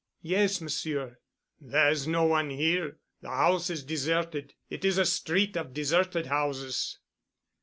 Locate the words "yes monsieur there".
0.23-1.91